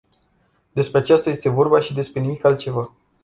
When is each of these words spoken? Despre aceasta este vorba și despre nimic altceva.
Despre 0.73 0.99
aceasta 0.99 1.29
este 1.29 1.49
vorba 1.49 1.79
și 1.79 1.93
despre 1.93 2.21
nimic 2.21 2.43
altceva. 2.43 2.93